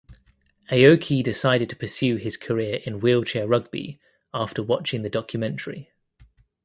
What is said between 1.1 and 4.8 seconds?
decided to pursue his career in wheelchair rugby after